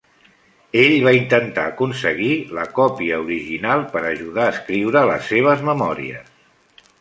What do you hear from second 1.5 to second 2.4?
aconseguir